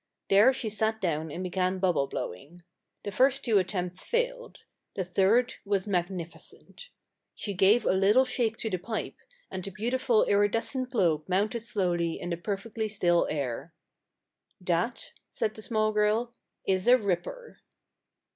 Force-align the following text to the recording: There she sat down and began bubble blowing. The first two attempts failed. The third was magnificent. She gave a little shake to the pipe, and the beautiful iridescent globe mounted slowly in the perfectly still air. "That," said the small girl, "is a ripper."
There 0.29 0.51
she 0.51 0.67
sat 0.69 0.99
down 0.99 1.29
and 1.31 1.43
began 1.43 1.77
bubble 1.77 2.07
blowing. 2.07 2.63
The 3.03 3.11
first 3.11 3.45
two 3.45 3.59
attempts 3.59 4.03
failed. 4.03 4.63
The 4.95 5.05
third 5.05 5.53
was 5.63 5.85
magnificent. 5.85 6.89
She 7.35 7.53
gave 7.53 7.85
a 7.85 7.91
little 7.91 8.25
shake 8.25 8.57
to 8.57 8.69
the 8.71 8.79
pipe, 8.79 9.17
and 9.51 9.63
the 9.63 9.69
beautiful 9.69 10.23
iridescent 10.23 10.89
globe 10.89 11.29
mounted 11.29 11.59
slowly 11.61 12.19
in 12.19 12.31
the 12.31 12.37
perfectly 12.37 12.87
still 12.87 13.27
air. 13.29 13.75
"That," 14.59 15.11
said 15.29 15.53
the 15.53 15.61
small 15.61 15.91
girl, 15.91 16.33
"is 16.65 16.87
a 16.87 16.97
ripper." 16.97 17.59